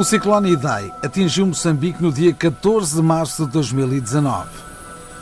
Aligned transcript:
O 0.00 0.04
ciclone 0.04 0.52
Idai 0.52 0.90
atingiu 1.02 1.44
Moçambique 1.44 2.02
no 2.02 2.10
dia 2.10 2.32
14 2.32 2.96
de 2.96 3.02
março 3.02 3.44
de 3.44 3.52
2019. 3.52 4.48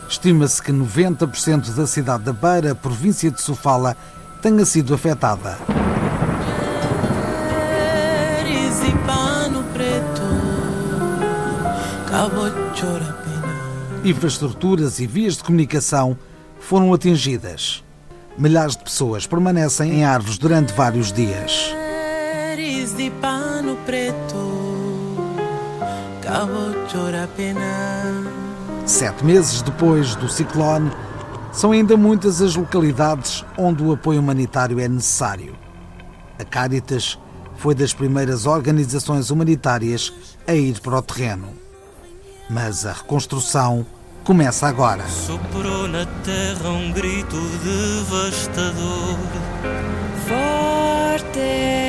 Estima-se 0.08 0.62
que 0.62 0.70
90% 0.70 1.74
da 1.74 1.84
cidade 1.84 2.22
da 2.22 2.32
Beira, 2.32 2.76
província 2.76 3.28
de 3.28 3.42
Sofala, 3.42 3.96
tenha 4.40 4.64
sido 4.64 4.94
afetada. 4.94 5.58
Infraestruturas 14.04 15.00
e 15.00 15.08
vias 15.08 15.38
de 15.38 15.42
comunicação 15.42 16.16
foram 16.60 16.94
atingidas. 16.94 17.82
Milhares 18.38 18.76
de 18.76 18.84
pessoas 18.84 19.26
permanecem 19.26 19.92
em 19.92 20.04
árvores 20.04 20.38
durante 20.38 20.72
vários 20.72 21.12
dias. 21.12 21.74
Sete 28.86 29.24
meses 29.24 29.62
depois 29.62 30.14
do 30.16 30.28
ciclone, 30.28 30.90
são 31.52 31.72
ainda 31.72 31.96
muitas 31.96 32.42
as 32.42 32.54
localidades 32.54 33.44
onde 33.56 33.82
o 33.82 33.92
apoio 33.92 34.20
humanitário 34.20 34.78
é 34.78 34.86
necessário. 34.86 35.56
A 36.38 36.44
Caritas 36.44 37.18
foi 37.56 37.74
das 37.74 37.92
primeiras 37.92 38.46
organizações 38.46 39.30
humanitárias 39.30 40.12
a 40.46 40.54
ir 40.54 40.80
para 40.80 40.98
o 40.98 41.02
terreno. 41.02 41.48
Mas 42.48 42.86
a 42.86 42.92
reconstrução 42.92 43.84
começa 44.22 44.66
agora. 44.66 45.06
Soprou 45.08 45.88
na 45.88 46.06
terra 46.24 46.68
um 46.68 46.92
grito 46.92 47.36
devastador. 47.64 49.18
Forte 50.26 51.87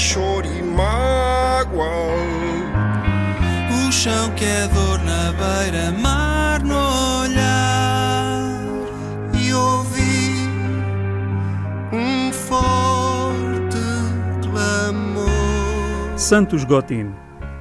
choro 0.00 0.46
e 0.46 0.62
mágoa. 0.62 1.90
O 3.86 3.92
chão 3.92 4.30
que 4.30 4.46
é 4.46 4.66
dor 4.68 4.98
na 5.00 5.32
beira-mar 5.32 6.62
no 6.64 7.20
olhar. 7.22 8.62
E 9.38 9.52
ouvi 9.52 10.48
um 11.92 12.32
forte 12.32 13.76
clamor. 14.50 15.28
Santos 16.18 16.64
Gotin, 16.64 17.12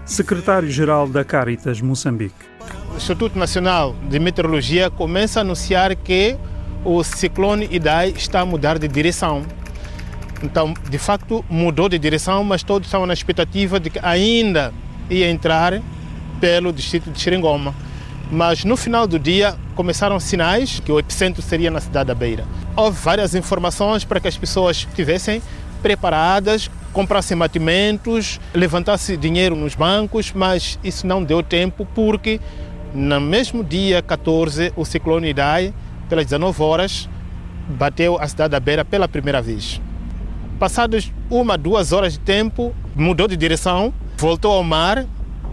secretário-geral 0.05 1.09
da 1.09 1.25
Caritas 1.25 1.81
Moçambique. 1.81 2.47
O 2.93 2.97
Instituto 2.97 3.37
Nacional 3.37 3.93
de 4.09 4.17
Meteorologia 4.17 4.89
começa 4.89 5.39
a 5.39 5.41
anunciar 5.41 5.93
que 5.93 6.37
o 6.85 7.03
ciclone 7.03 7.67
Idai 7.69 8.13
está 8.15 8.39
a 8.39 8.45
mudar 8.45 8.79
de 8.79 8.87
direção. 8.87 9.45
Então, 10.41 10.73
de 10.89 10.97
facto, 10.97 11.43
mudou 11.49 11.89
de 11.89 11.99
direção, 11.99 12.43
mas 12.43 12.63
todos 12.63 12.87
estavam 12.87 13.05
na 13.05 13.13
expectativa 13.13 13.79
de 13.79 13.89
que 13.89 13.99
ainda 14.01 14.73
ia 15.09 15.29
entrar 15.29 15.81
pelo 16.39 16.71
distrito 16.71 17.11
de 17.11 17.19
Xeringoma. 17.19 17.73
Mas 18.31 18.63
no 18.63 18.77
final 18.77 19.07
do 19.07 19.17
dia 19.17 19.55
começaram 19.75 20.19
sinais 20.19 20.79
que 20.79 20.91
o 20.91 20.99
epicentro 20.99 21.41
seria 21.41 21.71
na 21.71 21.81
cidade 21.81 22.07
da 22.07 22.15
Beira. 22.15 22.45
Houve 22.75 22.99
várias 23.01 23.33
informações 23.33 24.03
para 24.03 24.19
que 24.19 24.27
as 24.27 24.37
pessoas 24.37 24.77
estivessem 24.77 25.41
preparadas, 25.81 26.69
comprassem 26.93 27.35
mantimentos, 27.35 28.39
levantassem 28.53 29.17
dinheiro 29.17 29.55
nos 29.55 29.75
bancos, 29.75 30.31
mas 30.33 30.77
isso 30.83 31.07
não 31.07 31.23
deu 31.23 31.41
tempo 31.41 31.87
porque 31.95 32.39
no 32.93 33.19
mesmo 33.19 33.63
dia 33.63 34.01
14 34.01 34.73
o 34.75 34.85
ciclone 34.85 35.29
Idai, 35.29 35.73
pelas 36.07 36.25
19 36.25 36.61
horas, 36.61 37.09
bateu 37.67 38.19
a 38.19 38.27
cidade 38.27 38.51
da 38.51 38.59
Beira 38.59 38.85
pela 38.85 39.07
primeira 39.07 39.41
vez. 39.41 39.81
Passados 40.59 41.09
uma, 41.29 41.57
duas 41.57 41.93
horas 41.93 42.13
de 42.13 42.19
tempo, 42.19 42.75
mudou 42.93 43.29
de 43.29 43.37
direção, 43.37 43.93
voltou 44.17 44.51
ao 44.51 44.61
mar 44.61 45.05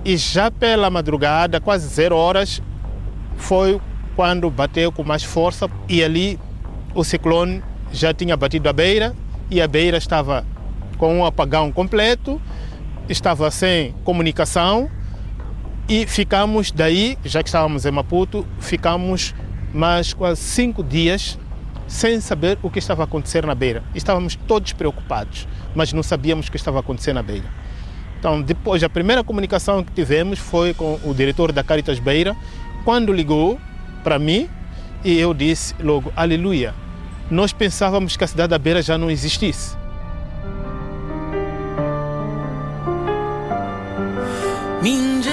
e 0.04 0.16
já 0.16 0.50
pela 0.50 0.90
madrugada, 0.90 1.60
quase 1.60 1.86
zero 1.86 2.16
horas, 2.16 2.60
foi 3.36 3.80
quando 4.16 4.50
bateu 4.50 4.90
com 4.90 5.04
mais 5.04 5.22
força 5.22 5.70
e 5.88 6.02
ali 6.02 6.40
o 6.92 7.04
ciclone 7.04 7.62
já 7.92 8.12
tinha 8.12 8.36
batido 8.36 8.68
a 8.68 8.72
beira 8.72 9.14
e 9.48 9.62
a 9.62 9.68
beira 9.68 9.96
estava 9.96 10.44
com 10.98 11.18
um 11.18 11.24
apagão 11.24 11.70
completo, 11.70 12.42
estava 13.08 13.48
sem 13.52 13.92
comunicação 14.02 14.90
e 15.88 16.04
ficamos 16.04 16.72
daí, 16.72 17.16
já 17.24 17.44
que 17.44 17.48
estávamos 17.48 17.86
em 17.86 17.92
Maputo, 17.92 18.44
ficamos 18.58 19.36
mais 19.72 20.12
quase 20.12 20.40
cinco 20.40 20.82
dias 20.82 21.38
sem 21.86 22.20
saber 22.20 22.58
o 22.62 22.70
que 22.70 22.78
estava 22.78 23.02
a 23.02 23.04
acontecer 23.04 23.46
na 23.46 23.54
beira. 23.54 23.82
Estávamos 23.94 24.34
todos 24.34 24.72
preocupados, 24.72 25.46
mas 25.74 25.92
não 25.92 26.02
sabíamos 26.02 26.48
o 26.48 26.50
que 26.50 26.56
estava 26.56 26.78
a 26.78 26.80
acontecer 26.80 27.12
na 27.12 27.22
beira. 27.22 27.48
Então, 28.18 28.40
depois, 28.42 28.82
a 28.82 28.88
primeira 28.88 29.22
comunicação 29.22 29.84
que 29.84 29.92
tivemos 29.92 30.38
foi 30.38 30.74
com 30.74 30.98
o 31.04 31.14
diretor 31.14 31.52
da 31.52 31.62
Caritas 31.62 31.98
Beira, 31.98 32.34
quando 32.84 33.12
ligou 33.12 33.58
para 34.02 34.18
mim 34.18 34.48
e 35.04 35.18
eu 35.18 35.34
disse 35.34 35.74
logo, 35.80 36.12
aleluia, 36.16 36.74
nós 37.30 37.52
pensávamos 37.52 38.16
que 38.16 38.24
a 38.24 38.26
cidade 38.26 38.50
da 38.50 38.58
Beira 38.58 38.82
já 38.82 38.96
não 38.96 39.10
existisse. 39.10 39.76
Mingeres 44.82 45.32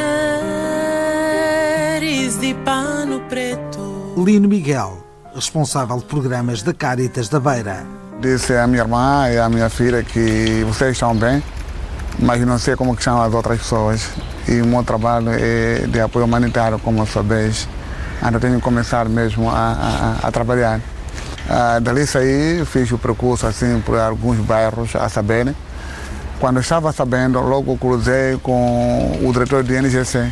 de 2.40 2.54
pano 2.66 3.22
preto. 3.22 4.14
Lino 4.18 4.48
Miguel, 4.48 5.04
responsável 5.36 5.98
de 5.98 6.06
programas 6.06 6.62
da 6.62 6.74
Caritas 6.74 7.28
da 7.30 7.40
Beira. 7.40 7.84
Disse 8.20 8.56
à 8.56 8.68
minha 8.68 8.82
irmã 8.82 9.30
e 9.30 9.38
à 9.38 9.50
minha 9.50 9.70
filha 9.70 10.04
que 10.04 10.64
vocês 10.66 10.92
estão 10.94 11.16
bem, 11.16 11.44
mas 12.20 12.40
não 12.42 12.58
sei 12.58 12.76
como 12.76 12.96
que 12.96 13.04
chamam 13.04 13.24
as 13.24 13.34
outras 13.34 13.60
pessoas. 13.60 14.10
E 14.48 14.62
o 14.62 14.66
meu 14.66 14.84
trabalho 14.84 15.30
é 15.32 15.86
de 15.88 16.00
apoio 16.00 16.26
humanitário, 16.26 16.78
como 16.80 17.06
sabes. 17.06 17.68
Ainda 18.22 18.40
tenho 18.40 18.56
que 18.56 18.62
começar 18.62 19.10
mesmo 19.10 19.50
a, 19.50 20.20
a, 20.22 20.28
a 20.28 20.32
trabalhar. 20.32 20.80
Ah, 21.50 21.80
dali 21.80 22.08
saí, 22.08 22.64
fiz 22.66 22.92
o 22.92 22.98
percurso 22.98 23.46
assim 23.46 23.82
por 23.86 24.00
alguns 24.00 24.38
bairros 24.38 24.96
a 24.96 25.10
saber. 25.10 25.54
Quando 26.40 26.60
estava 26.60 26.92
sabendo, 26.92 27.40
logo 27.42 27.78
cruzei 27.78 28.38
com 28.42 29.20
o 29.24 29.34
diretor 29.34 29.64
de 29.64 29.74
NGC. 29.74 30.32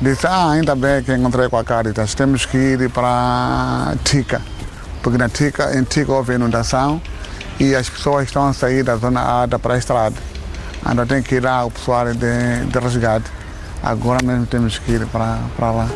Disse, 0.00 0.26
ah, 0.28 0.50
ainda 0.52 0.76
bem 0.76 1.02
que 1.02 1.12
encontrei 1.12 1.48
com 1.48 1.56
a 1.56 1.64
Caritas, 1.64 2.14
temos 2.14 2.46
que 2.46 2.56
ir 2.56 2.88
para 2.90 3.94
Tica. 4.04 4.40
Porque 5.02 5.18
na 5.18 5.28
Tica, 5.28 5.76
em 5.76 5.82
Tica 5.82 6.12
houve 6.12 6.34
inundação 6.34 7.02
e 7.58 7.74
as 7.74 7.88
pessoas 7.88 8.26
estão 8.26 8.46
a 8.46 8.52
sair 8.52 8.84
da 8.84 8.96
zona 8.96 9.20
alta 9.20 9.58
para 9.58 9.74
a 9.74 9.78
estrada. 9.78 10.14
Ainda 10.84 11.04
tem 11.04 11.20
que 11.20 11.34
ir 11.34 11.42
lá 11.42 11.64
o 11.64 11.70
pessoal 11.70 12.06
de, 12.14 12.66
de 12.66 12.78
resgate. 12.78 13.28
Agora 13.82 14.24
mesmo 14.24 14.46
temos 14.46 14.78
que 14.78 14.92
ir 14.92 15.06
para, 15.06 15.38
para 15.56 15.70
lá. 15.72 15.88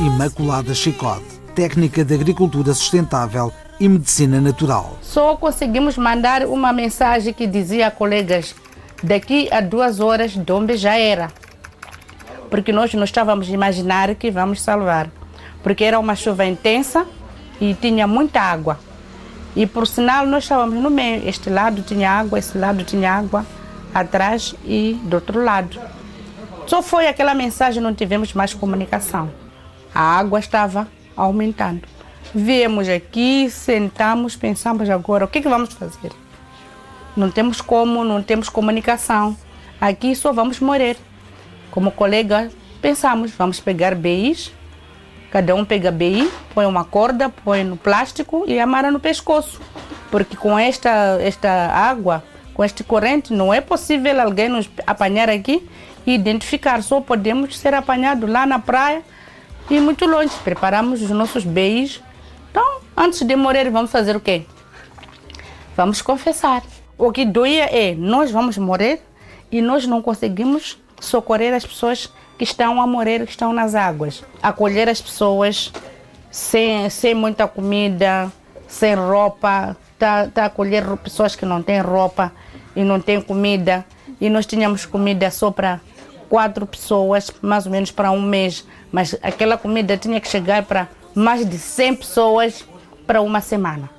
Imaculada 0.00 0.74
Chicode, 0.74 1.24
técnica 1.60 2.02
de 2.02 2.14
agricultura 2.14 2.72
sustentável 2.72 3.52
e 3.78 3.86
medicina 3.86 4.40
natural. 4.40 4.96
Só 5.02 5.36
conseguimos 5.36 5.98
mandar 5.98 6.46
uma 6.46 6.72
mensagem 6.72 7.34
que 7.34 7.46
dizia, 7.46 7.90
colegas, 7.90 8.54
daqui 9.02 9.46
a 9.52 9.60
duas 9.60 10.00
horas 10.00 10.34
Dombe 10.34 10.78
já 10.78 10.96
era. 10.96 11.30
Porque 12.48 12.72
nós 12.72 12.94
não 12.94 13.04
estávamos 13.04 13.46
a 13.46 13.52
imaginar 13.52 14.14
que 14.14 14.30
vamos 14.30 14.62
salvar. 14.62 15.10
Porque 15.62 15.84
era 15.84 15.98
uma 15.98 16.14
chuva 16.14 16.46
intensa 16.46 17.06
e 17.60 17.74
tinha 17.74 18.06
muita 18.06 18.40
água. 18.40 18.80
E 19.54 19.66
por 19.66 19.86
sinal 19.86 20.24
nós 20.24 20.44
estávamos 20.44 20.82
no 20.82 20.88
meio. 20.88 21.28
Este 21.28 21.50
lado 21.50 21.82
tinha 21.82 22.10
água, 22.10 22.38
esse 22.38 22.56
lado 22.56 22.84
tinha 22.84 23.12
água, 23.12 23.44
atrás 23.92 24.54
e 24.64 24.98
do 25.02 25.16
outro 25.16 25.44
lado. 25.44 25.78
Só 26.66 26.80
foi 26.80 27.06
aquela 27.06 27.34
mensagem, 27.34 27.82
não 27.82 27.94
tivemos 27.94 28.32
mais 28.32 28.54
comunicação. 28.54 29.30
A 29.94 30.00
água 30.00 30.38
estava 30.38 30.88
aumentando. 31.16 31.82
Viemos 32.34 32.88
aqui, 32.88 33.50
sentamos, 33.50 34.36
pensamos 34.36 34.88
agora, 34.88 35.24
o 35.24 35.28
que, 35.28 35.40
que 35.40 35.48
vamos 35.48 35.74
fazer? 35.74 36.12
Não 37.16 37.30
temos 37.30 37.60
como, 37.60 38.04
não 38.04 38.22
temos 38.22 38.48
comunicação. 38.48 39.36
Aqui 39.80 40.14
só 40.14 40.32
vamos 40.32 40.60
morrer. 40.60 40.96
Como 41.70 41.90
colega, 41.90 42.50
pensamos, 42.80 43.32
vamos 43.32 43.60
pegar 43.60 43.94
BIs, 43.94 44.52
cada 45.30 45.54
um 45.54 45.64
pega 45.64 45.90
BI, 45.90 46.30
põe 46.54 46.66
uma 46.66 46.84
corda, 46.84 47.28
põe 47.28 47.64
no 47.64 47.76
plástico 47.76 48.44
e 48.46 48.58
amarra 48.58 48.90
no 48.90 49.00
pescoço. 49.00 49.60
Porque 50.10 50.36
com 50.36 50.58
esta, 50.58 51.18
esta 51.20 51.50
água, 51.50 52.22
com 52.54 52.64
este 52.64 52.82
corrente, 52.82 53.32
não 53.32 53.54
é 53.54 53.60
possível 53.60 54.20
alguém 54.20 54.48
nos 54.48 54.68
apanhar 54.86 55.28
aqui 55.28 55.68
e 56.06 56.14
identificar. 56.14 56.82
Só 56.82 57.00
podemos 57.00 57.58
ser 57.58 57.74
apanhados 57.74 58.28
lá 58.28 58.44
na 58.44 58.58
praia 58.58 59.02
e 59.70 59.80
muito 59.80 60.04
longe. 60.04 60.34
Preparamos 60.42 61.00
os 61.00 61.10
nossos 61.10 61.44
BIs. 61.44 62.02
Então, 62.50 62.80
antes 62.96 63.22
de 63.22 63.36
morrer, 63.36 63.70
vamos 63.70 63.90
fazer 63.90 64.16
o 64.16 64.20
quê? 64.20 64.44
Vamos 65.76 66.02
confessar. 66.02 66.62
O 66.98 67.10
que 67.12 67.24
doía 67.24 67.64
é, 67.64 67.94
nós 67.94 68.30
vamos 68.30 68.58
morrer 68.58 69.00
e 69.50 69.62
nós 69.62 69.86
não 69.86 70.02
conseguimos 70.02 70.76
socorrer 71.00 71.54
as 71.54 71.64
pessoas 71.64 72.12
que 72.36 72.44
estão 72.44 72.80
a 72.82 72.86
morrer, 72.86 73.24
que 73.24 73.30
estão 73.30 73.52
nas 73.52 73.74
águas. 73.74 74.22
Acolher 74.42 74.88
as 74.88 75.00
pessoas 75.00 75.72
sem, 76.30 76.90
sem 76.90 77.14
muita 77.14 77.46
comida, 77.46 78.30
sem 78.66 78.94
roupa, 78.94 79.76
tá, 79.98 80.26
tá 80.26 80.44
acolher 80.46 80.84
pessoas 80.98 81.34
que 81.34 81.46
não 81.46 81.62
têm 81.62 81.80
roupa 81.80 82.32
e 82.74 82.82
não 82.82 83.00
têm 83.00 83.20
comida. 83.20 83.84
E 84.20 84.28
nós 84.28 84.46
tínhamos 84.46 84.84
comida 84.84 85.30
só 85.30 85.50
para 85.50 85.80
quatro 86.28 86.66
pessoas, 86.66 87.30
mais 87.42 87.66
ou 87.66 87.72
menos 87.72 87.90
para 87.90 88.10
um 88.10 88.22
mês. 88.22 88.64
Mas 88.92 89.16
aquela 89.22 89.56
comida 89.56 89.96
tinha 89.96 90.20
que 90.20 90.28
chegar 90.28 90.64
para 90.64 90.88
mais 91.14 91.48
de 91.48 91.58
100 91.58 91.96
pessoas 91.96 92.64
para 93.06 93.20
uma 93.20 93.40
semana. 93.40 93.90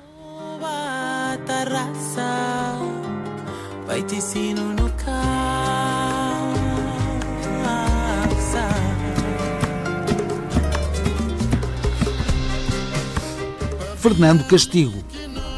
Fernando 14.02 14.44
Castigo. 14.48 15.04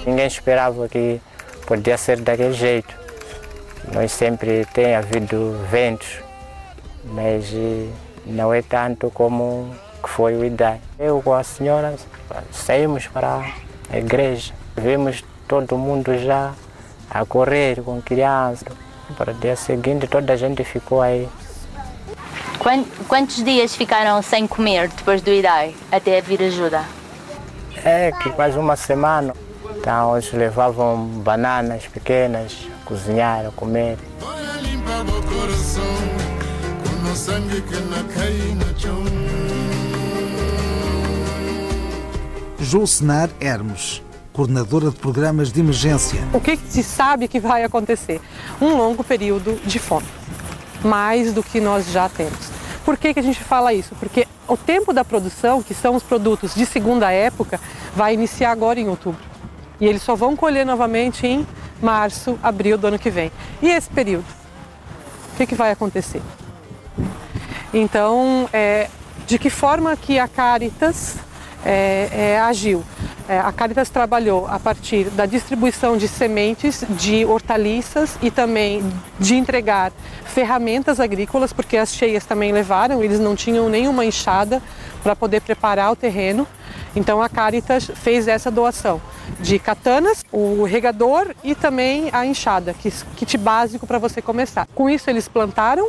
Ninguém 0.06 0.26
esperava 0.26 0.86
que 0.86 1.19
podia 1.66 1.96
ser 1.96 2.20
daquele 2.20 2.52
jeito. 2.52 2.94
Nós 3.92 4.12
sempre 4.12 4.66
tem 4.75 4.94
havido 4.94 5.56
ventos, 5.70 6.20
mas 7.04 7.50
eh, 7.54 7.88
não 8.25 8.53
é 8.53 8.62
tanto 8.62 9.11
como 9.11 9.75
que 10.03 10.09
foi 10.09 10.35
o 10.37 10.44
ideia. 10.44 10.81
Eu 10.99 11.21
com 11.23 11.32
a 11.35 11.43
senhora 11.43 11.94
saímos 12.53 13.06
para 13.06 13.44
a 13.91 13.99
igreja, 13.99 14.53
vimos 14.76 15.25
todo 15.49 15.76
mundo 15.79 16.17
já 16.19 16.53
a 17.11 17.25
correr 17.25 17.82
com 17.82 18.00
crianças. 18.03 18.69
Para 19.17 19.32
o 19.32 19.35
dia 19.35 19.55
seguinte 19.56 20.06
toda 20.06 20.32
a 20.32 20.37
gente 20.37 20.65
ficou 20.65 21.00
aí. 21.03 21.29
Quan- 22.59 22.85
Quantos 23.09 23.44
dias 23.44 23.75
ficaram 23.76 24.21
sem 24.23 24.47
comer 24.47 24.88
depois 24.88 25.20
do 25.23 25.31
IDAI 25.31 25.75
até 25.93 26.20
vir 26.20 26.43
ajuda? 26.43 26.82
É 27.85 28.11
que 28.12 28.31
quase 28.31 28.59
uma 28.59 28.77
semana. 28.77 29.35
Então 29.77 30.15
eles 30.17 30.32
levavam 30.32 30.97
bananas 31.06 31.87
pequenas, 31.87 32.67
cozinhar, 32.87 33.50
comer. 33.55 33.99
Limpa 34.62 35.03
o 35.03 35.23
coração 35.23 35.82
com 37.14 37.16
o 37.16 37.16
sangue 37.16 37.61
que 37.62 37.76
não 37.76 38.05
cai 38.08 38.32
no 38.56 38.81
chão. 38.81 39.05
Josenar 42.58 43.31
Hermes, 43.40 44.02
coordenadora 44.32 44.90
de 44.90 44.96
programas 44.96 45.52
de 45.52 45.61
emergência. 45.61 46.20
O 46.32 46.40
que 46.40 46.56
que 46.56 46.72
se 46.72 46.82
sabe 46.82 47.28
que 47.28 47.38
vai 47.38 47.62
acontecer? 47.62 48.20
Um 48.61 48.76
longo 48.76 49.05
período 49.05 49.61
de 49.64 49.78
fome, 49.78 50.06
mais 50.82 51.32
do 51.32 51.43
que 51.43 51.61
nós 51.61 51.87
já 51.93 52.08
temos. 52.08 52.50
Por 52.84 52.96
que, 52.96 53.14
que 53.14 53.20
a 53.20 53.22
gente 53.22 53.43
fala 53.43 53.72
isso? 53.72 53.94
Porque 53.94 54.26
o 54.49 54.56
tempo 54.56 54.93
da 54.93 55.05
produção, 55.05 55.62
que 55.62 55.72
são 55.72 55.94
os 55.94 56.02
produtos 56.02 56.52
de 56.55 56.67
segunda 56.67 57.12
época, 57.12 57.60
vai 57.94 58.14
iniciar 58.14 58.50
agora 58.50 58.81
em 58.81 58.88
outubro. 58.88 59.22
E 59.81 59.87
eles 59.87 60.02
só 60.02 60.17
vão 60.17 60.34
colher 60.34 60.67
novamente 60.67 61.26
em 61.26 61.46
março, 61.81 62.38
abril 62.43 62.76
do 62.76 62.88
ano 62.88 62.99
que 62.99 63.10
vem. 63.10 63.31
E 63.62 63.69
esse 63.69 63.88
período? 63.88 64.26
O 65.32 65.37
que, 65.37 65.46
que 65.46 65.55
vai 65.55 65.70
acontecer? 65.70 66.20
Então, 67.75 68.49
é, 68.53 68.88
de 69.26 69.37
que 69.37 69.50
forma 69.50 69.97
que 69.97 70.17
a 70.17 70.29
Caritas 70.29 71.17
é, 71.65 72.09
é, 72.12 72.41
agiu? 72.41 72.85
É, 73.29 73.41
a 73.41 73.50
Caritas 73.50 73.91
trabalhou 73.91 74.47
a 74.47 74.61
partir 74.61 75.11
da 75.11 75.26
distribuição 75.26 75.97
de 75.97 76.06
sementes, 76.06 76.85
de 76.91 77.25
hortaliças 77.25 78.17
e 78.23 78.31
também 78.31 78.81
de 79.19 79.35
entregar 79.35 79.91
ferramentas 80.25 81.00
agrícolas, 81.00 81.53
porque 81.53 81.76
as 81.76 81.93
cheias 81.93 82.25
também 82.25 82.53
levaram, 82.53 83.03
eles 83.03 83.19
não 83.19 83.35
tinham 83.35 83.69
nenhuma 83.69 84.05
enxada 84.05 84.62
para 85.03 85.17
poder 85.17 85.41
preparar 85.41 85.91
o 85.91 85.97
terreno. 85.97 86.47
Então 86.94 87.20
a 87.20 87.29
Caritas 87.29 87.91
fez 87.93 88.29
essa 88.29 88.53
doação 88.53 89.03
de 89.41 89.59
katanas, 89.59 90.25
o 90.31 90.62
regador 90.62 91.35
e 91.43 91.56
também 91.56 92.09
a 92.12 92.25
enxada, 92.25 92.73
que 92.73 92.88
kit 93.17 93.37
básico 93.37 93.85
para 93.85 93.99
você 93.99 94.23
começar. 94.23 94.69
Com 94.77 94.88
isso 94.88 95.11
eles 95.11 95.27
plantaram, 95.27 95.88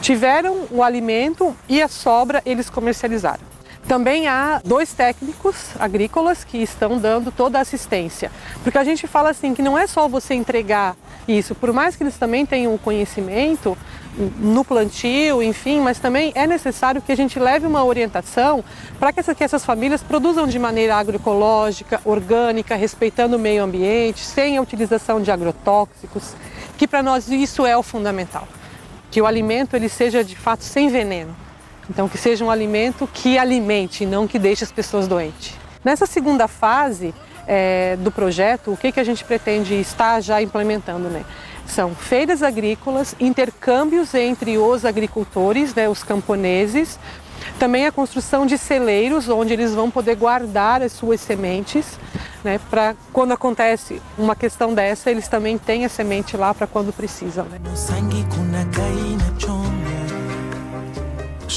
tiveram 0.00 0.66
o 0.70 0.82
alimento 0.82 1.54
e 1.68 1.82
a 1.82 1.88
sobra 1.88 2.42
eles 2.44 2.68
comercializaram. 2.70 3.54
Também 3.86 4.26
há 4.26 4.62
dois 4.64 4.94
técnicos 4.94 5.56
agrícolas 5.78 6.42
que 6.42 6.56
estão 6.56 6.98
dando 6.98 7.30
toda 7.30 7.58
a 7.58 7.60
assistência. 7.60 8.32
Porque 8.62 8.78
a 8.78 8.84
gente 8.84 9.06
fala 9.06 9.28
assim 9.28 9.52
que 9.54 9.60
não 9.60 9.76
é 9.76 9.86
só 9.86 10.08
você 10.08 10.32
entregar 10.32 10.96
isso, 11.28 11.54
por 11.54 11.70
mais 11.72 11.94
que 11.94 12.02
eles 12.02 12.16
também 12.16 12.46
tenham 12.46 12.74
o 12.74 12.78
conhecimento 12.78 13.76
no 14.38 14.64
plantio, 14.64 15.42
enfim, 15.42 15.80
mas 15.80 15.98
também 15.98 16.32
é 16.34 16.46
necessário 16.46 17.02
que 17.02 17.12
a 17.12 17.16
gente 17.16 17.38
leve 17.38 17.66
uma 17.66 17.84
orientação 17.84 18.64
para 18.98 19.12
que, 19.12 19.20
essa- 19.20 19.34
que 19.34 19.42
essas 19.44 19.64
famílias 19.64 20.02
produzam 20.02 20.46
de 20.46 20.58
maneira 20.58 20.94
agroecológica, 20.96 22.00
orgânica, 22.04 22.76
respeitando 22.76 23.36
o 23.36 23.38
meio 23.38 23.62
ambiente, 23.64 24.20
sem 24.24 24.56
a 24.56 24.62
utilização 24.62 25.20
de 25.20 25.30
agrotóxicos, 25.30 26.34
que 26.78 26.86
para 26.86 27.02
nós 27.02 27.28
isso 27.28 27.66
é 27.66 27.76
o 27.76 27.82
fundamental. 27.82 28.46
Que 29.14 29.22
o 29.22 29.26
alimento 29.26 29.76
ele 29.76 29.88
seja 29.88 30.24
de 30.24 30.34
fato 30.34 30.64
sem 30.64 30.88
veneno. 30.88 31.36
Então, 31.88 32.08
que 32.08 32.18
seja 32.18 32.44
um 32.44 32.50
alimento 32.50 33.08
que 33.14 33.38
alimente, 33.38 34.04
não 34.04 34.26
que 34.26 34.40
deixe 34.40 34.64
as 34.64 34.72
pessoas 34.72 35.06
doentes. 35.06 35.54
Nessa 35.84 36.04
segunda 36.04 36.48
fase 36.48 37.14
eh, 37.46 37.96
do 38.00 38.10
projeto, 38.10 38.72
o 38.72 38.76
que, 38.76 38.90
que 38.90 38.98
a 38.98 39.04
gente 39.04 39.24
pretende 39.24 39.74
estar 39.74 40.20
já 40.20 40.42
implementando? 40.42 41.08
Né? 41.08 41.24
São 41.64 41.94
feiras 41.94 42.42
agrícolas, 42.42 43.14
intercâmbios 43.20 44.12
entre 44.14 44.58
os 44.58 44.84
agricultores, 44.84 45.72
né, 45.76 45.88
os 45.88 46.02
camponeses, 46.02 46.98
também 47.56 47.86
a 47.86 47.92
construção 47.92 48.44
de 48.44 48.58
celeiros, 48.58 49.28
onde 49.28 49.52
eles 49.52 49.72
vão 49.72 49.92
poder 49.92 50.16
guardar 50.16 50.82
as 50.82 50.90
suas 50.90 51.20
sementes, 51.20 52.00
né, 52.42 52.58
para 52.68 52.96
quando 53.12 53.30
acontece 53.30 54.02
uma 54.18 54.34
questão 54.34 54.74
dessa, 54.74 55.08
eles 55.08 55.28
também 55.28 55.56
têm 55.56 55.84
a 55.84 55.88
semente 55.88 56.36
lá 56.36 56.52
para 56.52 56.66
quando 56.66 56.92
precisam. 56.92 57.44
Né? 57.44 57.60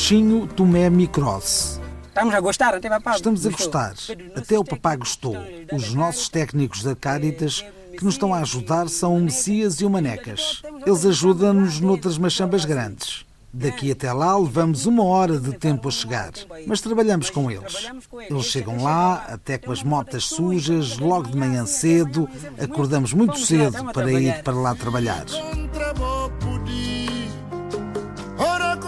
Chinho 0.08 0.48
Tomé 0.48 0.90
Micros. 0.90 1.82
Estamos 2.08 2.34
a 2.34 2.40
gostar, 2.40 2.74
até 2.74 2.88
papá. 2.88 3.18
Estamos 3.18 3.46
a 3.46 3.50
gostar. 3.50 3.94
Até 4.38 4.58
o 4.58 4.64
papá 4.64 4.96
gostou. 4.96 5.36
Os 5.74 5.94
nossos 5.94 6.30
técnicos 6.30 6.82
da 6.82 6.96
Caritas 6.96 7.62
que 7.98 8.06
nos 8.06 8.14
estão 8.14 8.34
a 8.34 8.40
ajudar 8.40 8.88
são 8.88 9.18
o 9.18 9.20
Messias 9.20 9.82
e 9.82 9.86
o 9.86 9.90
Manecas. 9.90 10.62
Eles 10.86 11.06
ajudam-nos 11.06 11.82
noutras 11.82 12.18
machambas 12.18 12.64
grandes. 12.64 13.26
Daqui 13.52 13.92
até 13.92 14.14
lá 14.14 14.38
levamos 14.38 14.86
uma 14.86 15.04
hora 15.04 15.38
de 15.38 15.52
tempo 15.58 15.90
a 15.90 15.92
chegar, 15.92 16.32
mas 16.66 16.80
trabalhamos 16.80 17.30
com 17.30 17.52
eles. 17.52 17.92
Eles 18.30 18.46
chegam 18.46 18.82
lá, 18.82 19.26
até 19.28 19.58
com 19.58 19.74
as 19.74 19.84
motas 19.84 20.24
sujas, 20.24 21.00
logo 21.00 21.28
de 21.28 21.36
manhã 21.38 21.66
cedo, 21.66 22.30
acordamos 22.58 23.12
muito 23.12 23.38
cedo 23.40 23.92
para 23.92 24.10
ir 24.14 24.42
para 24.42 24.54
lá 24.54 24.74
trabalhar. 24.74 25.26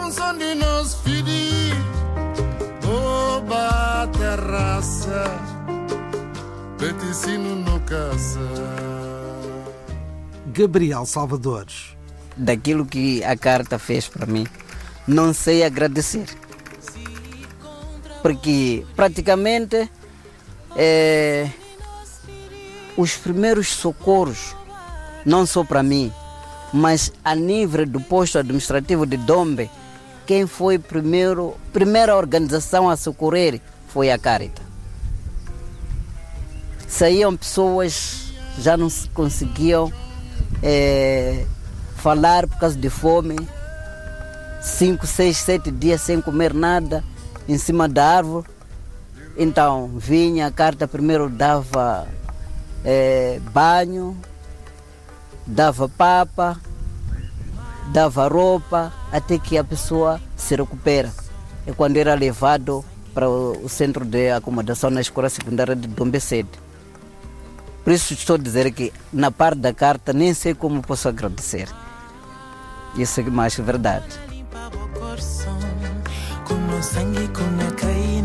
De 0.09 0.55
nos 0.55 0.95
fidi. 0.95 1.71
Oba 2.83 4.09
terraça. 4.17 5.39
Peticino 6.79 7.55
no 7.57 7.79
casa. 7.81 8.39
Gabriel 10.47 11.05
Salvador. 11.05 11.67
Daquilo 12.35 12.87
que 12.87 13.23
a 13.23 13.37
carta 13.37 13.77
fez 13.77 14.07
para 14.07 14.25
mim, 14.25 14.47
não 15.07 15.31
sei 15.31 15.63
agradecer. 15.63 16.25
Porque 18.23 18.83
praticamente 18.95 19.91
eh, 20.75 21.51
os 22.97 23.15
primeiros 23.15 23.67
socorros, 23.67 24.55
não 25.23 25.45
só 25.45 25.63
para 25.63 25.83
mim, 25.83 26.11
mas 26.73 27.13
a 27.23 27.35
nível 27.35 27.85
do 27.85 28.01
posto 28.01 28.39
administrativo 28.39 29.05
de 29.05 29.15
Dombe, 29.15 29.69
quem 30.29 30.45
foi 30.45 30.77
primeiro, 30.77 31.57
primeira 31.73 32.15
organização 32.15 32.87
a 32.87 32.95
socorrer 32.95 33.59
foi 33.87 34.11
a 34.11 34.19
Carita. 34.19 34.61
Saíam 36.87 37.35
pessoas, 37.35 38.31
já 38.59 38.77
não 38.77 38.91
se 38.91 39.09
conseguiam 39.09 39.91
eh, 40.61 41.47
falar 41.95 42.45
por 42.45 42.59
causa 42.59 42.77
de 42.77 42.91
fome, 42.91 43.37
cinco, 44.61 45.07
seis, 45.07 45.35
sete 45.37 45.71
dias 45.71 46.01
sem 46.01 46.21
comer 46.21 46.53
nada, 46.53 47.03
em 47.47 47.57
cima 47.57 47.89
da 47.89 48.17
árvore. 48.17 48.47
Então 49.35 49.87
vinha 49.97 50.45
a 50.45 50.51
carta, 50.51 50.87
primeiro 50.87 51.27
dava 51.27 52.07
eh, 52.85 53.41
banho, 53.51 54.15
dava 55.47 55.89
papa, 55.89 56.61
dava 57.91 58.27
roupa, 58.27 58.93
até 59.11 59.37
que 59.37 59.57
a 59.57 59.63
pessoa 59.63 60.19
se 60.35 60.55
recupera. 60.55 61.11
É 61.65 61.71
quando 61.71 61.97
era 61.97 62.13
levado 62.15 62.83
para 63.13 63.29
o 63.29 63.67
centro 63.67 64.05
de 64.05 64.31
acomodação 64.31 64.89
na 64.89 65.01
escola 65.01 65.29
secundária 65.29 65.75
de 65.75 65.87
Dombe 65.87 66.19
Sede. 66.19 66.49
Por 67.83 67.93
isso 67.93 68.13
estou 68.13 68.35
a 68.35 68.39
dizer 68.39 68.71
que 68.71 68.93
na 69.11 69.31
parte 69.31 69.59
da 69.59 69.73
carta 69.73 70.13
nem 70.13 70.33
sei 70.33 70.53
como 70.53 70.81
posso 70.81 71.07
agradecer. 71.09 71.67
Isso 72.95 73.19
é 73.19 73.23
mais 73.23 73.55
verdade. 73.55 74.05
Kuno 76.49 76.81
sangi 76.81 77.27
kuna 77.27 77.71
kaina 77.77 78.18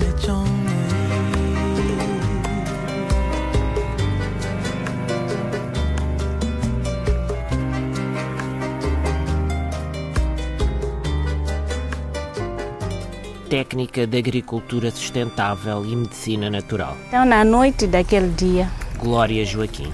Técnica 13.54 14.04
de 14.04 14.18
agricultura 14.18 14.90
sustentável 14.90 15.86
e 15.86 15.94
medicina 15.94 16.50
natural. 16.50 16.96
Então, 17.06 17.24
na 17.24 17.44
noite 17.44 17.86
daquele 17.86 18.30
dia, 18.30 18.68
Glória 18.98 19.44
Joaquim. 19.44 19.92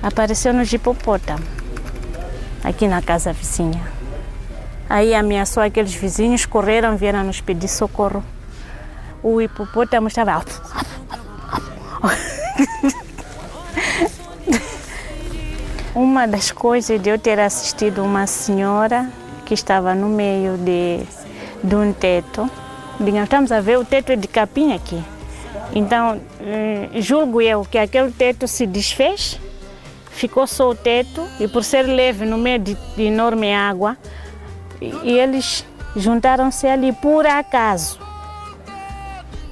apareceu-nos 0.00 0.72
hipopótamo 0.72 1.42
aqui 2.62 2.86
na 2.86 3.02
casa 3.02 3.32
vizinha. 3.32 3.82
Aí 4.88 5.16
ameaçou 5.16 5.64
aqueles 5.64 5.92
vizinhos, 5.94 6.46
correram, 6.46 6.96
vieram 6.96 7.24
nos 7.24 7.40
pedir 7.40 7.66
socorro. 7.66 8.22
O 9.20 9.42
hipopótamo 9.42 10.06
estava. 10.06 10.44
Uma 15.92 16.28
das 16.28 16.52
coisas 16.52 17.02
de 17.02 17.10
eu 17.10 17.18
ter 17.18 17.40
assistido 17.40 18.04
uma 18.04 18.28
senhora 18.28 19.10
que 19.44 19.54
estava 19.54 19.92
no 19.92 20.08
meio 20.08 20.56
de, 20.56 21.00
de 21.64 21.74
um 21.74 21.92
teto. 21.92 22.48
Estamos 22.98 23.52
a 23.52 23.60
ver, 23.60 23.78
o 23.78 23.84
teto 23.84 24.16
de 24.16 24.26
capim 24.26 24.72
aqui. 24.72 25.02
Então, 25.74 26.20
eh, 26.40 26.88
julgo 26.94 27.42
eu 27.42 27.64
que 27.64 27.76
aquele 27.76 28.10
teto 28.10 28.48
se 28.48 28.66
desfez, 28.66 29.38
ficou 30.10 30.46
só 30.46 30.70
o 30.70 30.74
teto, 30.74 31.22
e 31.38 31.46
por 31.46 31.62
ser 31.62 31.82
leve 31.82 32.24
no 32.24 32.38
meio 32.38 32.58
de, 32.58 32.74
de 32.96 33.02
enorme 33.02 33.54
água, 33.54 33.96
e, 34.80 35.18
eles 35.18 35.64
juntaram-se 35.94 36.66
ali 36.66 36.92
por 36.92 37.26
acaso. 37.26 37.98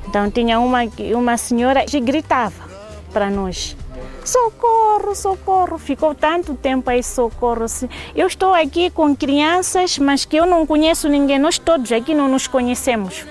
Então, 0.08 0.30
tinha 0.30 0.58
uma, 0.58 0.80
uma 1.14 1.36
senhora 1.36 1.84
que 1.84 2.00
gritava 2.00 2.64
para 3.12 3.28
nós: 3.28 3.76
socorro, 4.24 5.14
socorro. 5.14 5.78
Ficou 5.78 6.14
tanto 6.14 6.54
tempo 6.54 6.88
aí, 6.88 7.02
socorro. 7.02 7.66
Eu 8.14 8.26
estou 8.26 8.54
aqui 8.54 8.88
com 8.88 9.14
crianças, 9.14 9.98
mas 9.98 10.24
que 10.24 10.36
eu 10.36 10.46
não 10.46 10.66
conheço 10.66 11.08
ninguém, 11.08 11.38
nós 11.38 11.58
todos 11.58 11.92
aqui 11.92 12.14
não 12.14 12.28
nos 12.28 12.46
conhecemos. 12.46 13.24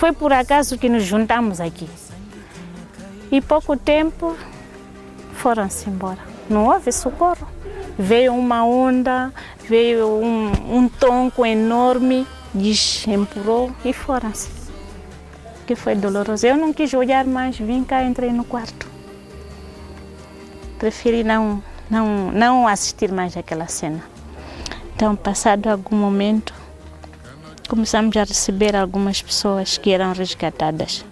Foi 0.00 0.12
por 0.12 0.32
acaso 0.32 0.78
que 0.78 0.88
nos 0.88 1.04
juntamos 1.04 1.60
aqui. 1.60 1.86
E 3.30 3.38
pouco 3.38 3.76
tempo 3.76 4.34
foram-se 5.34 5.90
embora. 5.90 6.20
Não 6.48 6.64
houve 6.64 6.90
socorro. 6.90 7.46
Veio 7.98 8.32
uma 8.32 8.64
onda, 8.64 9.30
veio 9.68 10.06
um, 10.06 10.78
um 10.78 10.88
tonco 10.88 11.44
enorme, 11.44 12.26
desempurrou 12.54 13.70
e 13.84 13.92
foram-se. 13.92 14.48
Que 15.66 15.76
foi 15.76 15.94
doloroso. 15.94 16.46
Eu 16.46 16.56
não 16.56 16.72
quis 16.72 16.94
olhar 16.94 17.26
mais, 17.26 17.58
vim 17.58 17.84
cá, 17.84 18.02
entrei 18.02 18.32
no 18.32 18.44
quarto. 18.44 18.88
Preferi 20.78 21.22
não, 21.22 21.62
não, 21.90 22.32
não 22.32 22.66
assistir 22.66 23.12
mais 23.12 23.36
aquela 23.36 23.66
cena. 23.66 24.02
Então, 24.96 25.14
passado 25.14 25.66
algum 25.66 25.94
momento, 25.94 26.54
começamos 27.70 28.16
a 28.16 28.24
receber 28.24 28.74
algumas 28.74 29.22
pessoas 29.22 29.78
que 29.78 29.92
eram 29.92 30.12
resgatadas. 30.12 31.04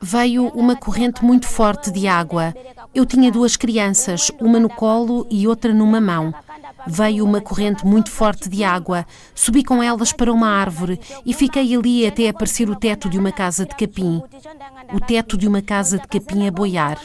Veio 0.00 0.46
uma 0.48 0.74
corrente 0.74 1.22
muito 1.22 1.46
forte 1.46 1.90
de 1.90 2.08
água. 2.08 2.54
Eu 2.94 3.04
tinha 3.04 3.30
duas 3.30 3.54
crianças, 3.54 4.32
uma 4.40 4.58
no 4.58 4.70
colo 4.70 5.26
e 5.30 5.46
outra 5.46 5.74
numa 5.74 6.00
mão. 6.00 6.34
Veio 6.86 7.24
uma 7.24 7.40
corrente 7.40 7.86
muito 7.86 8.10
forte 8.10 8.48
de 8.48 8.64
água. 8.64 9.06
Subi 9.34 9.62
com 9.62 9.82
elas 9.82 10.12
para 10.12 10.32
uma 10.32 10.48
árvore 10.48 11.00
e 11.24 11.32
fiquei 11.34 11.74
ali 11.74 12.06
até 12.06 12.28
aparecer 12.28 12.68
o 12.70 12.76
teto 12.76 13.08
de 13.08 13.18
uma 13.18 13.32
casa 13.32 13.66
de 13.66 13.74
capim. 13.74 14.22
O 14.92 15.00
teto 15.00 15.36
de 15.36 15.46
uma 15.46 15.62
casa 15.62 15.98
de 15.98 16.06
capim 16.08 16.46
a 16.46 16.50
boiar. 16.50 16.98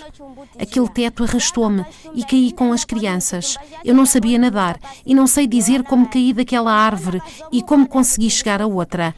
Aquele 0.60 0.90
teto 0.90 1.24
arrastou-me 1.24 1.86
e 2.14 2.24
caí 2.24 2.52
com 2.52 2.72
as 2.72 2.86
crianças. 2.86 3.58
Eu 3.84 3.94
não 3.94 4.06
sabia 4.06 4.40
nadar 4.40 4.80
e 5.06 5.14
não 5.14 5.28
sei 5.28 5.48
dizer 5.48 5.84
como 5.84 6.10
caí 6.10 6.34
daquela 6.34 6.72
árvore 6.72 7.22
e 7.52 7.62
como 7.62 7.88
consegui 7.88 8.30
chegar 8.30 8.62
a 8.62 8.68
outra. 8.68 9.14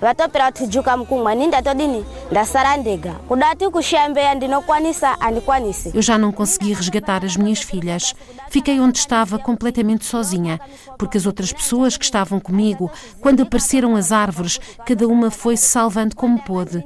Vatopera 0.00 0.52
kutijuka 0.52 0.96
mkumwa 0.96 1.34
ni 1.34 1.46
ndatodini 1.46 2.04
ndasara 2.30 2.76
ndega 2.76 3.12
kudati 3.12 3.68
kushiyambeya 3.68 4.34
ndinokwanisa 4.34 5.20
andikwanisi 5.20 5.88
Eu 5.94 6.02
já 6.02 6.18
não 6.18 6.32
consegui 6.32 6.74
resgatar 6.74 7.24
as 7.24 7.36
minhas 7.36 7.60
filhas. 7.60 8.14
Fiquei 8.50 8.80
onde 8.80 8.98
estava 8.98 9.38
completamente 9.38 10.04
sozinha, 10.04 10.60
porque 10.98 11.18
as 11.18 11.26
outras 11.26 11.52
pessoas 11.52 11.96
que 11.96 12.04
estavam 12.04 12.40
comigo, 12.40 12.90
quando 13.20 13.42
apareceram 13.42 13.96
as 13.96 14.12
árvores, 14.12 14.60
cada 14.86 15.06
uma 15.06 15.30
foi 15.30 15.56
se 15.56 15.66
salvando 15.66 16.14
como 16.16 16.38
pôde. 16.42 16.84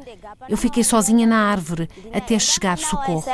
Eu 0.48 0.56
fiquei 0.56 0.82
sozinha 0.84 1.26
na 1.26 1.50
árvore 1.50 1.88
até 2.12 2.38
chegar 2.38 2.78
socorro. 2.78 3.24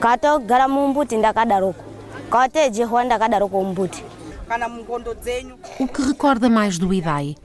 katogara 0.00 0.68
mumbuti 0.68 1.16
ndakadaroko 1.16 1.87
kana 4.48 4.68
mungondo 4.68 5.14
dzenyu 5.14 5.56
O 5.78 5.88
que 5.88 6.02
recorda 6.02 6.48
mais 6.48 6.78
do 6.78 6.92
Idai? 6.92 7.36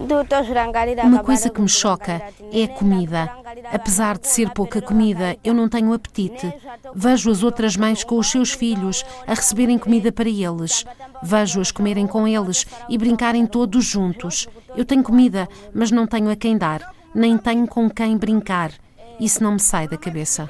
nditozvirangarira 0.00 1.04
Uma 1.04 1.22
coisa 1.22 1.48
que 1.48 1.60
me 1.60 1.68
choca 1.68 2.20
é 2.52 2.64
a 2.64 2.68
comida. 2.68 3.30
Apesar 3.72 4.18
de 4.18 4.28
ser 4.28 4.50
pouca 4.50 4.82
comida, 4.82 5.36
eu 5.42 5.54
não 5.54 5.68
tenho 5.68 5.92
apetite. 5.92 6.52
Vejo 6.94 7.30
as 7.30 7.42
outras 7.42 7.76
mães 7.76 8.02
com 8.04 8.18
os 8.18 8.30
seus 8.30 8.52
filhos 8.52 9.04
a 9.26 9.34
receberem 9.34 9.78
comida 9.78 10.10
para 10.12 10.28
eles. 10.28 10.84
Vejo-as 11.22 11.70
comerem 11.70 12.06
com 12.06 12.26
eles 12.26 12.66
e 12.88 12.98
brincarem 12.98 13.46
todos 13.46 13.84
juntos. 13.84 14.48
Eu 14.76 14.84
tenho 14.84 15.02
comida, 15.02 15.48
mas 15.72 15.90
não 15.90 16.06
tenho 16.06 16.30
a 16.30 16.36
quem 16.36 16.58
dar, 16.58 16.94
nem 17.14 17.38
tenho 17.38 17.66
com 17.66 17.88
quem 17.88 18.16
brincar. 18.16 18.72
Isso 19.18 19.42
não 19.42 19.52
me 19.52 19.60
sai 19.60 19.88
da 19.88 19.96
cabeça. 19.96 20.48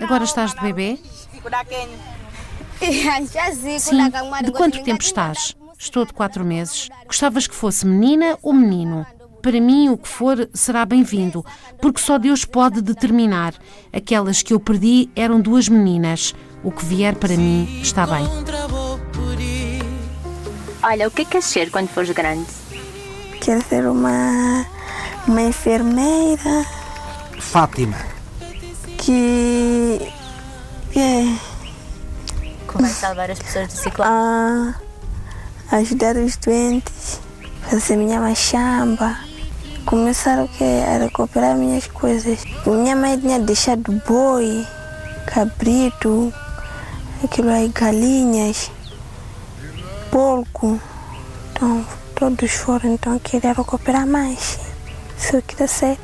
Agora 0.00 0.24
estás 0.24 0.54
de 0.54 0.60
bebê? 0.60 0.98
kuda 1.42 1.64
kenyu 1.64 1.98
Sim. 3.78 4.10
De 4.44 4.52
quanto 4.52 4.82
tempo 4.82 5.02
estás? 5.02 5.56
Estou 5.78 6.04
de 6.04 6.12
quatro 6.12 6.44
meses. 6.44 6.88
Gostavas 7.06 7.46
que 7.46 7.54
fosse 7.54 7.86
menina 7.86 8.38
ou 8.42 8.52
menino? 8.52 9.06
Para 9.42 9.60
mim, 9.60 9.88
o 9.88 9.96
que 9.96 10.08
for 10.08 10.48
será 10.52 10.84
bem-vindo, 10.84 11.44
porque 11.80 12.00
só 12.00 12.18
Deus 12.18 12.44
pode 12.44 12.82
determinar. 12.82 13.54
Aquelas 13.92 14.42
que 14.42 14.52
eu 14.52 14.60
perdi 14.60 15.08
eram 15.14 15.40
duas 15.40 15.68
meninas. 15.68 16.34
O 16.62 16.70
que 16.70 16.84
vier 16.84 17.14
para 17.14 17.36
mim 17.36 17.80
está 17.80 18.06
bem. 18.06 18.26
Olha, 20.82 21.08
o 21.08 21.10
que 21.10 21.22
é 21.22 21.24
que 21.24 21.30
queres 21.30 21.46
ser 21.46 21.70
quando 21.70 21.88
fores 21.88 22.10
grande? 22.10 22.46
Quero 23.40 23.62
ser 23.62 23.86
uma, 23.86 24.66
uma 25.26 25.42
enfermeira 25.42 26.66
Fátima, 27.38 27.98
que. 29.06 30.12
que 30.92 31.38
Que 32.68 32.82
vai 32.82 32.90
salvar 32.90 33.30
as 33.30 33.38
pessoas 33.38 33.68
do 33.68 33.72
ciclone? 33.76 34.10
ah, 34.10 34.74
ajudar 35.70 36.16
os 36.16 36.36
doentes, 36.36 37.20
fazer 37.70 37.96
minha 37.96 38.20
machamba, 38.20 39.16
começar 39.84 40.42
o 40.42 40.48
que? 40.48 40.64
A 40.64 40.98
recuperar 40.98 41.56
minhas 41.56 41.86
coisas. 41.86 42.40
Minha 42.66 42.96
mãe 42.96 43.18
tinha 43.18 43.38
deixado 43.38 43.92
boi, 44.06 44.66
cabrito, 45.26 46.32
aquilo 47.22 47.50
aí, 47.50 47.68
galinhas, 47.68 48.72
porco. 50.10 50.80
Então, 51.52 51.86
todos 52.16 52.52
foram, 52.52 52.92
então 52.94 53.14
eu 53.14 53.20
queria 53.20 53.52
recuperar 53.52 54.06
mais. 54.06 54.58
Se 55.16 55.36
eu 55.36 55.42
queria 55.42 55.68
ser. 55.68 55.96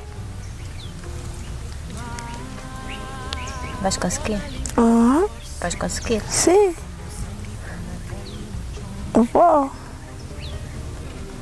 Vais 3.83 3.97
conseguir? 3.97 4.41
Uhum. 4.77 5.27
Vais 5.61 5.75
conseguir? 5.75 6.23
Sim. 6.29 6.73
Vou. 9.13 9.73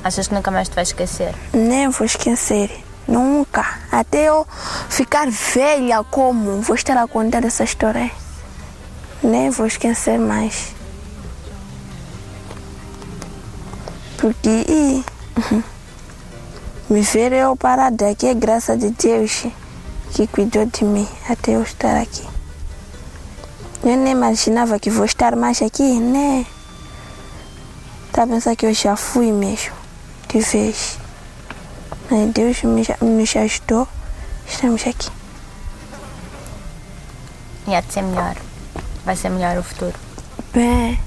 Achas 0.03 0.27
que 0.27 0.33
nunca 0.33 0.49
mais 0.49 0.67
te 0.67 0.73
vais 0.73 0.87
esquecer? 0.87 1.35
Nem 1.53 1.89
vou 1.89 2.03
esquecer. 2.03 2.71
Nunca. 3.07 3.63
Até 3.91 4.29
eu 4.29 4.47
ficar 4.89 5.29
velha 5.29 6.03
como 6.03 6.61
vou 6.61 6.75
estar 6.75 6.97
a 6.97 7.07
contar 7.07 7.45
essa 7.45 7.63
história. 7.63 8.09
Nem 9.21 9.51
vou 9.51 9.67
esquecer 9.67 10.17
mais. 10.17 10.73
Porque 14.17 15.03
me 16.89 17.01
ver 17.01 17.33
eu 17.33 17.55
parada 17.55 18.09
aqui 18.09 18.25
é 18.25 18.33
graça 18.33 18.75
de 18.75 18.89
Deus 18.89 19.45
que 20.13 20.27
cuidou 20.27 20.65
de 20.65 20.83
mim 20.83 21.07
até 21.29 21.55
eu 21.55 21.63
estar 21.63 21.99
aqui. 21.99 22.27
Eu 23.83 23.97
nem 23.97 24.11
imaginava 24.11 24.79
que 24.79 24.89
vou 24.89 25.05
estar 25.05 25.35
mais 25.35 25.61
aqui, 25.61 25.99
né? 25.99 26.45
Tá 28.11 28.27
pensando 28.27 28.55
que 28.55 28.65
eu 28.65 28.73
já 28.73 28.95
fui 28.95 29.31
mesmo, 29.31 29.73
de 30.27 30.39
vez. 30.39 30.99
Mas 32.09 32.31
Deus 32.31 32.61
me, 32.63 32.83
me 33.01 33.23
ajudou, 33.23 33.87
estamos 34.47 34.85
aqui. 34.85 35.09
E 37.67 37.75
há 37.75 37.81
de 37.81 37.93
ser 37.93 38.01
melhor. 38.01 38.35
Vai 39.05 39.15
ser 39.15 39.29
melhor 39.29 39.57
o 39.57 39.63
futuro. 39.63 39.95
Bem, 40.53 40.99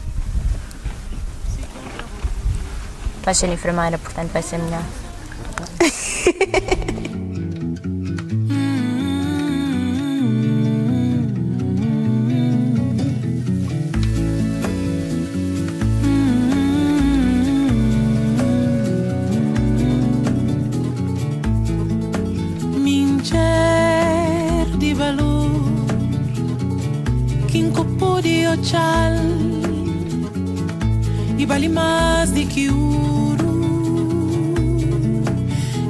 Vais 3.25 3.39
ser 3.39 3.49
enfermeira, 3.49 3.97
portanto 3.97 4.31
vai 4.33 4.43
ser 4.43 4.59
melhor. 4.59 4.83
ochal 28.75 29.15
E 31.39 31.47
vale 31.47 31.69
mais 31.69 32.33
de 32.33 32.45
que 32.45 32.69
ouro 32.71 33.65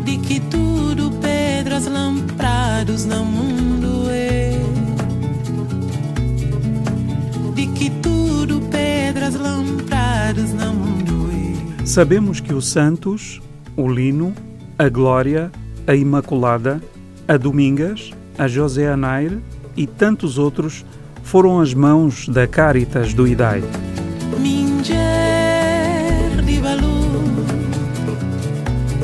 De 0.04 0.18
que 0.18 0.40
tudo 0.40 1.10
pedras 1.20 1.86
lamprados 1.86 3.04
no 3.06 3.24
mundo 3.24 4.10
é. 4.10 4.52
De 7.54 7.66
que 7.68 7.90
tudo 7.90 8.60
pedras 8.70 9.34
lamprados 9.34 10.52
no 10.52 10.74
mundo 10.74 11.30
é. 11.80 11.86
Sabemos 11.86 12.40
que 12.40 12.52
o 12.52 12.60
Santos, 12.60 13.40
o 13.76 13.88
Lino, 13.88 14.34
a 14.78 14.88
Glória, 14.88 15.50
a 15.86 15.94
Imaculada, 15.94 16.82
a 17.26 17.36
Domingas, 17.36 18.12
a 18.36 18.46
José 18.46 18.88
Anaire 18.88 19.38
e 19.76 19.86
tantos 19.86 20.38
outros 20.38 20.84
foram 21.24 21.60
as 21.60 21.74
mãos 21.74 22.28
da 22.28 22.46
Caritas 22.46 23.12
do 23.12 23.26
IDAI. 23.26 23.62
Minger 24.38 24.94
di 26.44 26.58
valor 26.60 27.24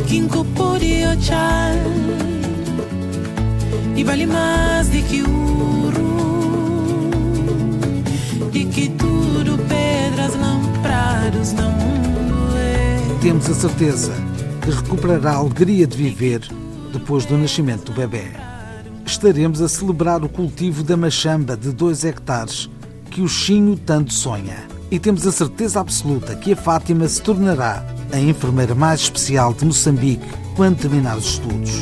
Quem 0.06 0.28
pode 0.28 1.04
ochar 1.06 1.74
E 3.96 4.04
vale 4.04 4.26
mais 4.26 4.90
de 4.90 5.02
que 5.02 5.22
ouro 5.22 7.10
De 8.52 8.64
que 8.66 8.90
tudo 8.90 9.58
pedras 9.68 10.34
lamprados 10.36 11.52
no 11.52 11.70
mundo 11.70 12.56
é 12.56 13.20
Temos 13.20 13.48
a 13.50 13.54
certeza 13.54 14.12
que 14.62 14.70
recuperará 14.70 15.32
a 15.32 15.36
alegria 15.36 15.86
de 15.86 15.96
viver 15.96 16.42
depois 16.92 17.24
do 17.24 17.38
nascimento 17.38 17.92
do 17.92 17.92
bebê. 17.92 18.49
Estaremos 19.10 19.60
a 19.60 19.68
celebrar 19.68 20.22
o 20.22 20.28
cultivo 20.28 20.84
da 20.84 20.96
machamba 20.96 21.56
de 21.56 21.72
2 21.72 22.04
hectares 22.04 22.70
que 23.10 23.20
o 23.20 23.28
Chinho 23.28 23.76
tanto 23.76 24.14
sonha. 24.14 24.68
E 24.88 25.00
temos 25.00 25.26
a 25.26 25.32
certeza 25.32 25.80
absoluta 25.80 26.36
que 26.36 26.52
a 26.52 26.56
Fátima 26.56 27.08
se 27.08 27.20
tornará 27.20 27.84
a 28.12 28.20
enfermeira 28.20 28.72
mais 28.72 29.00
especial 29.00 29.52
de 29.52 29.64
Moçambique 29.64 30.24
quando 30.54 30.78
terminar 30.78 31.18
os 31.18 31.32
estudos. 31.32 31.72